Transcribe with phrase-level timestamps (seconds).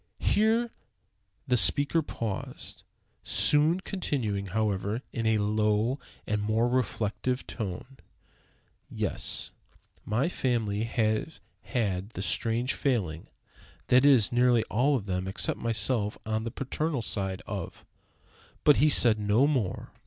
[0.17, 0.71] Here
[1.45, 2.81] the speaker paused,
[3.23, 7.97] soon continuing, however, in a lower and more reflective tone:
[8.89, 9.51] "Yes,
[10.03, 13.27] my family have had the strange failing
[13.89, 17.85] (that is, nearly all of them except myself, on the paternal side) of"
[18.63, 19.91] But he said no more.